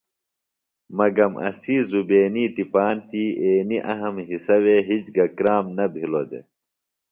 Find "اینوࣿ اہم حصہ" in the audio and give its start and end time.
3.41-4.55